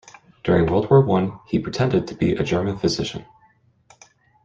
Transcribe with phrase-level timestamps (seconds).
[0.43, 3.23] During World War One, he pretended to be a German physician.